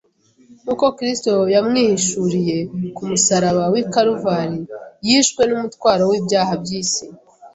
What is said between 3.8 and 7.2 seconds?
Karuvari yishwe n’umutwaro w’ibyaha by’isi